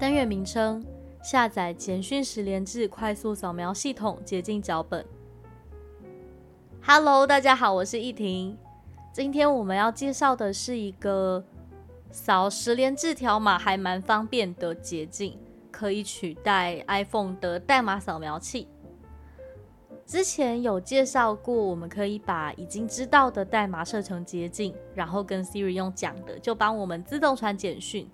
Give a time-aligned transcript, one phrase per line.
[0.00, 0.82] 单元名称：
[1.22, 5.04] 下载简讯十连制快速扫描系统捷径脚本。
[6.80, 8.56] Hello，大家好，我是易婷。
[9.12, 11.44] 今天我们要介绍的是一个
[12.10, 15.38] 扫十连制条码还蛮方便的捷径，
[15.70, 18.68] 可以取代 iPhone 的代码扫描器。
[20.06, 28.08] 之前有介绍过，我们可以把已经知道的代码设成捷径，然后跟 Siri 用讲的，就帮我们自动传简讯。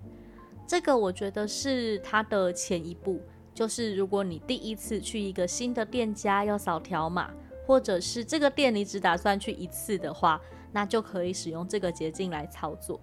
[0.67, 3.21] 这个我觉得是它的前一步，
[3.53, 7.31] 就是如果你第一次去一个新的店家要扫条码，
[7.65, 10.41] 或者是这个店你只打算去一次的话，
[10.73, 12.99] 那就可以使用这个捷径来操作。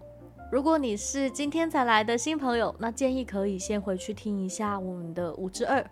[0.52, 5.84] 如果你是今天才来的新朋友，那建议可以先回去听一下我们的五之二，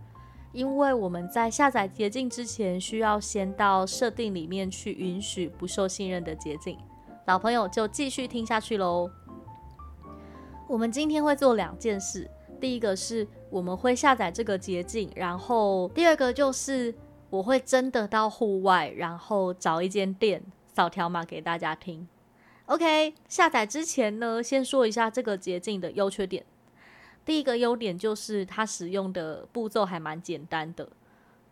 [0.52, 6.78] 因为我们在下载捷径之前，需要先到设定里面去允许不受信任的捷径。
[7.26, 9.10] 老朋友就继续听下去喽。
[10.72, 12.26] 我们今天会做两件事，
[12.58, 16.94] 第一个是我们会下载这个捷径，然后第二个就是
[17.28, 22.08] 我会真的到户外，然后找一间店扫条码给大家听。
[22.64, 26.42] OK，下载之前呢，先说一下这个捷径的优缺点。
[27.22, 30.88] 第一个优点就是它使用的步骤还蛮简单的，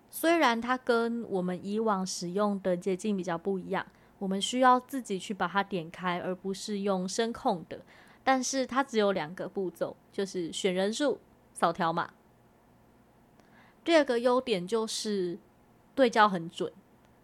[0.08, 3.84] 虽然它跟我们以往使用的捷径比较不一样，
[4.18, 7.82] 我们需要自己去把它点开，而不是用声控的。
[8.22, 11.18] 但是它只有两个步骤，就是选人数、
[11.52, 12.10] 扫条码。
[13.82, 15.38] 第二个优点就是
[15.94, 16.72] 对焦很准。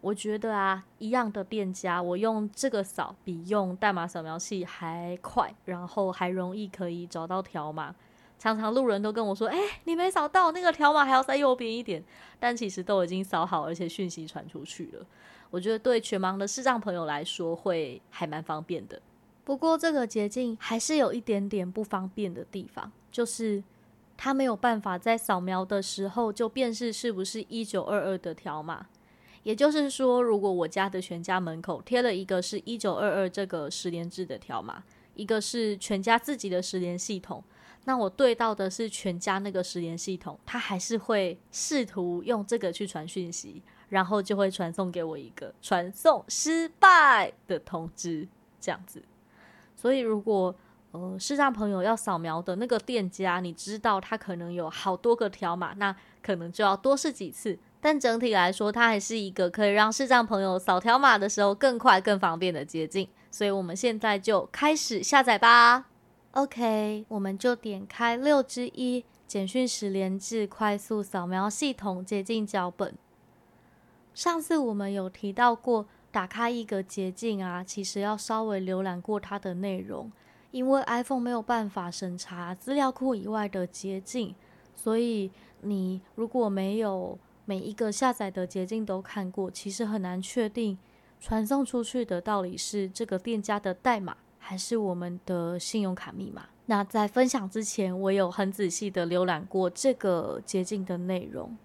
[0.01, 7.95] 我觉得啊，一样的店家，我用这个扫比用代码扫描器还快，然后还容易可以找到条码。
[8.37, 12.03] 常常路人都跟我说：“哎，你没扫到那个条码，还要在右边一点。”
[12.39, 15.05] 但其实都已经扫好，而且讯息传出去了。
[15.49, 19.01] 我觉得对全盲的视障朋友来说，会还蛮方便的。
[19.47, 23.63] 不过这个捷径还是有一点点不方便的地方，就是
[24.17, 28.87] 它没有办法在扫描的时候就辨识是不是一九二二的条码。
[29.43, 37.41] 也就是说，如果我家的全家门口贴了一个是一九二二这个十连制的条码，一个是全家自己的十连系统，
[37.85, 48.27] 那我对到的是全家那个十连系统，它还是会试图用这个去传讯息，然后就会传送给我一个传送失败的通知，
[48.59, 49.01] 这样子。
[49.79, 50.53] 所以，如果
[50.91, 57.59] 呃视障朋友要扫描的那个店家，你知道他可能有好多个条码，那可能就要多试几次。
[57.79, 63.07] 但整体来说，它还是一个可以让视障朋友扫条码的时候更快、更方便的捷径。
[63.29, 65.85] 所以，我们现在就开始下载吧。
[66.31, 72.95] OK，我们就点开六之一简讯十连制快速扫描系统捷径脚本。
[74.15, 75.85] 上次我们有提到过。
[76.17, 80.11] 打开一个捷径啊，其实要稍微浏览过它的内容，
[80.49, 84.33] 因为 iPhone 没有办法审查资料库以外的捷径，
[84.75, 85.29] 所以
[85.61, 90.75] 你如果没有每一个下载的捷径都看过，其实很难确定
[91.21, 96.47] 传送出去的到底是这个店家的代码还是我们的信用卡密码。
[96.65, 101.55] 那在分享之前，我有很仔细的浏览过这个捷径的内容，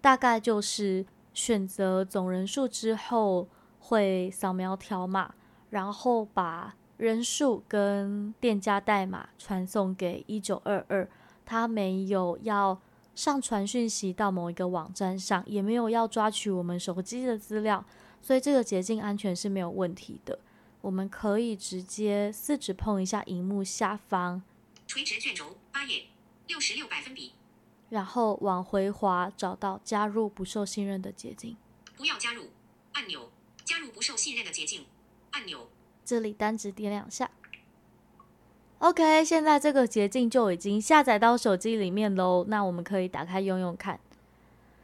[0.00, 1.04] 大概就是
[1.34, 3.48] 选择总人数之后。
[3.82, 5.34] 会扫描条码，
[5.70, 11.08] 然后把人数跟店家代码传送给一九二二。
[11.44, 12.80] 他没有要
[13.14, 17.84] 上传讯息到某一个网站上，也没有要抓取我们手机的资料，
[18.20, 20.38] 所以这个捷径安全是没有问题的。
[20.80, 24.42] 我们可以直接四指碰一下荧幕下方，
[24.86, 26.04] 垂直卷轴八页
[26.46, 27.32] 六十六百分比，
[27.90, 31.56] 然后往回滑，找到加入不受信任的捷径，
[31.96, 32.50] 不要加入
[32.92, 33.31] 按钮。
[33.72, 34.84] 加入不受信任的捷径
[35.30, 35.70] 按钮，
[36.04, 37.30] 这里单指点两下。
[38.80, 42.44] OK，现在这个捷径就已经下载到手机里面喽。
[42.48, 43.98] 那我们可以打开用用看。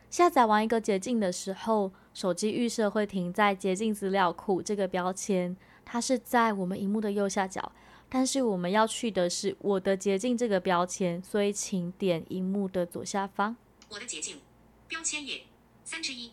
[0.08, 7.70] 下载完一个捷径的时候，手机预设会停在捷径资料库这个标签，它是在我们荧幕的右下角。
[8.08, 13.54] 但是我们要去的是我的捷径这个标签，所以请点荧幕的左下方。
[13.90, 14.40] 我的捷径
[14.86, 15.42] 标签页
[15.84, 16.32] 三之一，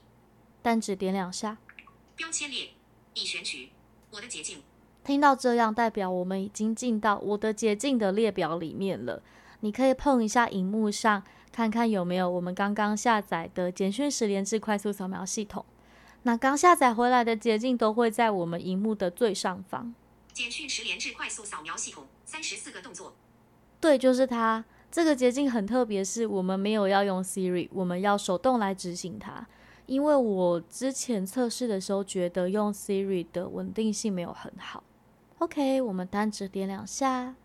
[0.62, 1.58] 单指点两下。
[2.16, 2.70] 标签列
[3.14, 3.70] 已选取
[4.12, 4.62] 我的捷径。
[5.04, 9.22] 听到这样，代表我们已经进到我的捷径的列表里面了。
[9.60, 15.66] 你可以碰一下荧幕上，看看有没有我们刚刚下载的简讯十连制快速扫描系统。
[16.24, 19.94] 那刚下载回来的捷径都会在我们荧幕的最上方。
[20.34, 23.16] 简讯十连制快速扫描系统，三十四个动作。
[23.80, 24.66] 对，就是它。
[24.92, 29.46] 这个捷径很特别，是我们没有要用 Siri，我们要手动来执行它。
[29.86, 34.84] 因为我之前测试的时候，觉得用 Siri 的稳定性没有很好。
[35.40, 37.36] OK，我们单指点两下，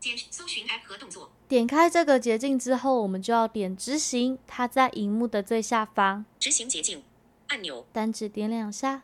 [0.00, 1.30] 简搜寻 App 和动作。
[1.46, 6.24] 点开这个捷径之后，我们就要点执行，它在荧幕的最下方。
[6.38, 7.04] 执行捷径
[7.48, 9.02] 按钮，单指点两下。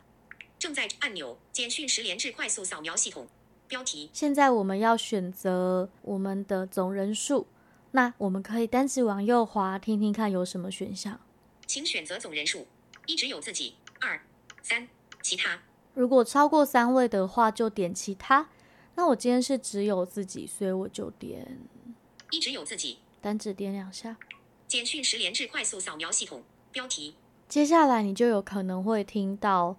[0.57, 3.27] 正在按钮，简讯十连制快速扫描系统
[3.67, 4.09] 标题。
[4.11, 7.47] 现在我们要选择我们的总人数，
[7.91, 11.19] 那我们可以单指往右滑，听听看有什么选项。
[11.65, 12.67] 请选择总人数，
[13.11, 14.21] 一直有自己，二
[14.63, 14.87] 三
[15.21, 15.59] 其他。
[15.93, 18.49] 如果超过三位的话，就点其他。
[18.95, 21.59] 那我今天是只有自己，所以我就点
[22.29, 24.15] 一直有自己，单指点两下。
[24.65, 27.15] 简讯十连制快速扫描系统标题。
[27.49, 29.75] 接下来你就有可能会听到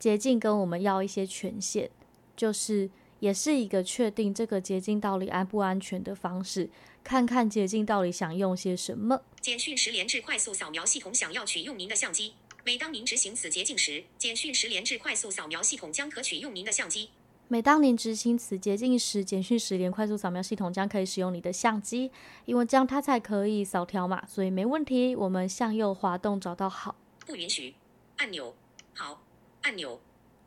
[0.00, 1.88] 捷径跟我们要一些权限，
[2.36, 2.90] 就是
[3.20, 6.68] 也是一个确定这个捷径到底安不安全的方式，
[7.04, 9.22] 看看捷径到底想用些什么。
[9.40, 12.34] 简讯十连制快速扫描系统想要取用您的相机。
[12.64, 17.10] 每当您执行此捷径时，简讯十连制快速扫描系统将可取用您的相机。
[17.48, 22.12] 每当您执行此捷径时，简讯十连快速扫描系统将可以使用你的相机，
[22.44, 25.16] 因为这样它才可以扫条码，所以没问题。
[25.16, 26.94] 我们向右滑动找到好，
[27.26, 27.74] 不允许
[28.18, 28.54] 按钮，
[28.94, 29.24] 好
[29.62, 30.00] 按钮，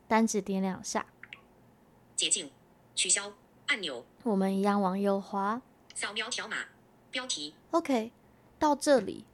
[0.08, 1.04] 单指点两下，
[2.16, 2.50] 捷径
[2.94, 3.34] 取消
[3.66, 5.60] 按钮，我们一样往右滑，
[5.94, 6.64] 扫描条码
[7.10, 7.52] 标题。
[7.72, 8.10] OK，
[8.58, 9.26] 到这里，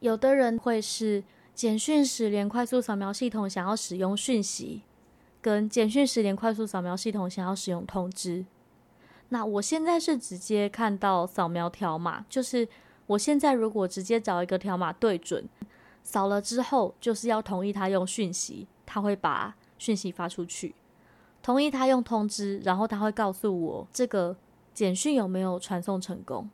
[0.00, 1.24] 有的人会是。
[1.58, 4.82] 简讯十连快速扫描系统想要使用讯息，
[5.42, 8.46] 跟简讯十连快速扫描系统想要使用通知。
[9.30, 12.68] 那我现在是直接看到扫描条码，就是
[13.08, 15.48] 我现在如果直接找一个条码对准，
[16.04, 20.70] 扫了之后就是要同意他用讯息，他会把讯息发出去；
[21.42, 24.36] 同意他用通知，然后他会告诉我这个
[24.72, 26.48] 简讯有没有传送成功。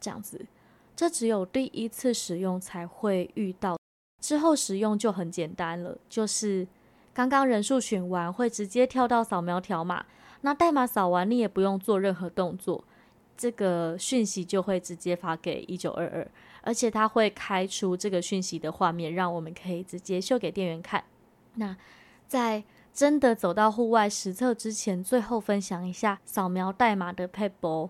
[0.00, 0.46] 这样子，
[0.96, 3.76] 这只有第一次使用才会遇到。
[4.26, 6.66] 之后使用就很简单了，就是
[7.14, 10.04] 刚刚人数选完会直接跳到扫描条码，
[10.40, 12.82] 那代码扫完你也不用做任何动作，
[13.36, 16.28] 这个讯息就会直接发给一九二二，
[16.62, 21.04] 而且它会开出这个讯息的画面，让我们可以直接秀给店员看。
[21.54, 21.76] 那
[22.26, 27.88] 在真的走到户外实测之前，最后分享一下扫描代码的配博，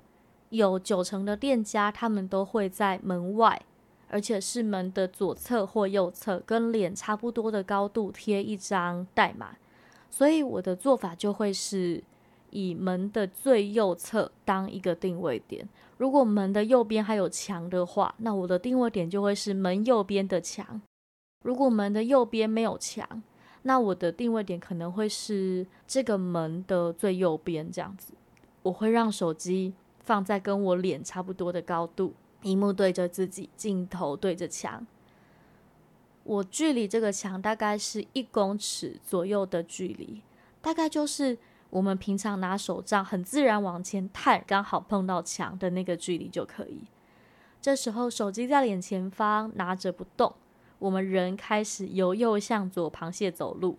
[0.51, 3.63] 有九成的店家他们都会在门外。
[4.09, 9.57] 而且是门的左侧或右侧，跟脸差不多的高度贴一张代码，
[10.11, 12.03] 所以我的做法就会是
[12.51, 15.69] 以门的最右侧当一个定位点。
[15.99, 20.81] 如果门的右边还有墙的话，那我的定位点就会是门右边的墙。
[21.45, 23.23] 如果门的右边没有墙，
[23.63, 28.13] 那我的定位点可能会是这个门的最右边这样子。
[28.63, 32.13] 我会让手机放在跟我脸差不多的高度。
[32.47, 34.87] 荧幕对着自己，镜头对着墙。
[36.23, 40.23] 我距离这个墙大概是一公尺左右的距离，
[40.61, 41.37] 大概就是
[41.71, 46.85] 我们平常拿手杖很自然往前探，刚好碰到墙的那个距离就可以。
[47.61, 50.33] 这时候手机在脸前方拿着不动，
[50.79, 53.77] 我们人开始由右向左螃蟹走路，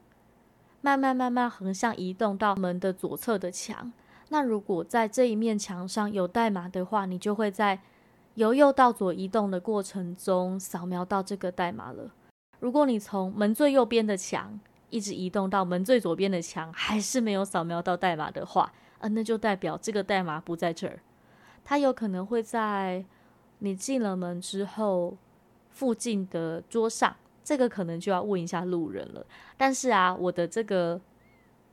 [0.82, 3.94] 慢慢慢慢横向移动到门的左侧的墙。
[4.30, 7.80] 那如果在这一面墙上有代码的话，你就会在。
[8.38, 12.12] 由右到左移动的过程中，扫描到这个代码了。
[12.60, 14.60] 如果你从门最右边的墙
[14.92, 21.00] 一直移动到门最左边的墙，还是没有扫描到代码的话，呃，那就代表这个代码不在这儿。
[21.64, 23.04] 它有可能会在
[23.58, 25.18] 你进了门之后
[25.72, 29.26] 附近的桌上，这个可能就要问一下路人了。
[29.58, 31.02] 但是啊，我的这个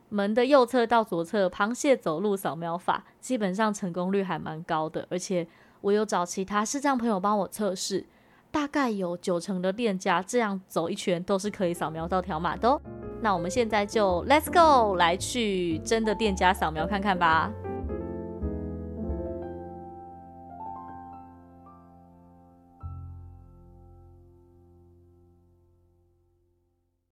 [0.09, 5.47] 门的右侧到左侧螃蟹走路扫描法，基本上成功率还蛮高的，而且。
[5.85, 8.07] 我有找其他视障朋友帮我测试，
[8.51, 12.81] 大概有九成的店家这样走一圈都是可以扫描到条码的哦。
[13.21, 17.53] 那我们现在就 Let's go 来去真的店家扫描看看吧。